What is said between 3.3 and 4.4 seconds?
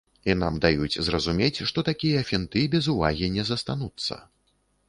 не застануцца.